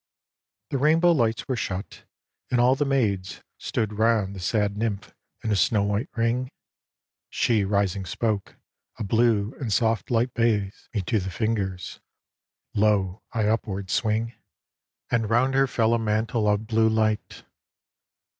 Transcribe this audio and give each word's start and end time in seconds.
"The 0.71 0.79
rainbow's 0.79 1.15
lights 1.15 1.47
were 1.47 1.55
shut, 1.55 2.05
and 2.49 2.59
all 2.59 2.73
the 2.73 2.85
maids 2.85 3.43
Stood 3.59 3.99
round 3.99 4.35
the 4.35 4.39
sad 4.39 4.75
nymph 4.75 5.13
in 5.43 5.51
a 5.51 5.55
snow 5.55 5.83
white 5.83 6.09
ring, 6.17 6.49
She 7.29 7.63
rising 7.65 8.07
spoke," 8.07 8.55
A 8.97 9.03
blue 9.03 9.53
and 9.59 9.71
soft 9.71 10.09
light 10.09 10.33
bathes 10.33 10.89
Me 10.91 11.01
to 11.03 11.19
the 11.19 11.29
fingers. 11.29 11.99
Lo, 12.73 13.21
I 13.31 13.45
upward 13.45 13.91
swing!" 13.91 14.33
And 15.11 15.29
round 15.29 15.53
her 15.53 15.67
fell 15.67 15.93
a 15.93 15.99
mantle 15.99 16.47
of 16.49 16.65
blue 16.65 16.89
light. 16.89 17.43